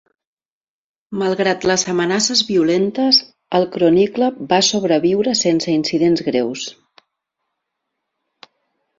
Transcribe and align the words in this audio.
Malgrat 1.21 1.65
les 1.71 1.81
amenaces 1.91 2.39
violentes, 2.47 3.19
el 3.59 3.67
Chronicle 3.75 4.29
va 4.53 4.59
sobreviure 4.69 5.35
sense 5.43 5.71
incidents 5.81 6.25
greus. 6.31 6.65